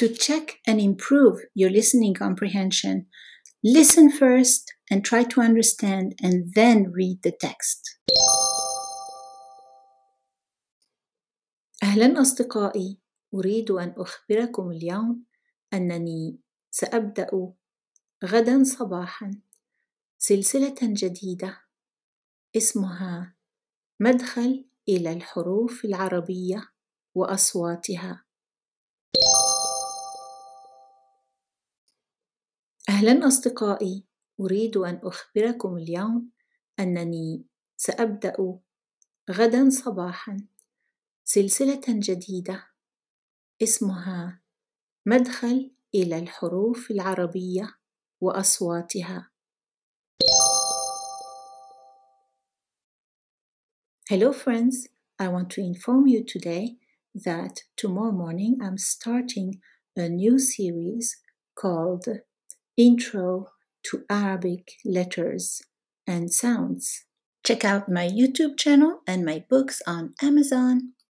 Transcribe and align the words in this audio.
to 0.00 0.08
check 0.08 0.60
and 0.66 0.80
improve 0.80 1.36
your 1.54 1.68
listening 1.68 2.14
comprehension, 2.14 3.04
listen 3.62 4.10
first 4.10 4.72
and 4.90 5.04
try 5.04 5.22
to 5.22 5.42
understand 5.42 6.14
and 6.22 6.54
then 6.54 6.90
read 6.90 7.18
the 7.22 7.32
text. 7.32 8.00
أهلا 11.82 12.20
أصدقائي، 12.20 12.98
أريد 13.34 13.70
أن 13.70 13.94
أخبركم 13.96 14.70
اليوم 14.70 15.24
أنني 15.74 16.40
سأبدأ 16.70 17.52
غدا 18.24 18.64
صباحا 18.64 19.30
سلسلة 20.18 20.76
جديدة 20.82 21.60
اسمها 22.56 23.36
مدخل 24.00 24.64
إلى 24.88 25.12
الحروف 25.12 25.84
العربية 25.84 26.72
وأصواتها. 27.14 28.24
أهلا 33.00 33.26
أصدقائي، 33.26 34.04
أريد 34.40 34.76
أن 34.76 35.00
أخبركم 35.02 35.76
اليوم 35.76 36.30
أنني 36.80 37.46
سأبدأ 37.76 38.58
غدا 39.30 39.70
صباحا 39.70 40.36
سلسلة 41.24 41.80
جديدة 41.88 42.66
اسمها 43.62 44.42
مدخل 45.06 45.70
إلى 45.94 46.18
الحروف 46.18 46.90
العربية 46.90 47.78
وأصواتها. 48.20 49.30
Hello, 54.10 54.32
friends. 54.32 54.88
I 55.18 55.28
want 55.28 55.48
to 55.50 55.62
inform 55.62 56.06
you 56.06 56.22
today 56.22 56.76
that 57.14 57.62
tomorrow 57.76 58.12
morning 58.12 58.58
I'm 58.62 58.76
starting 58.76 59.62
a 59.96 60.08
new 60.10 60.38
series 60.38 61.16
called 61.54 62.06
Intro 62.76 63.48
to 63.84 64.04
Arabic 64.08 64.72
Letters 64.84 65.62
and 66.06 66.32
Sounds. 66.32 67.04
Check 67.44 67.64
out 67.64 67.88
my 67.88 68.08
YouTube 68.08 68.58
channel 68.58 69.00
and 69.06 69.24
my 69.24 69.44
books 69.48 69.80
on 69.86 70.14
Amazon. 70.22 70.92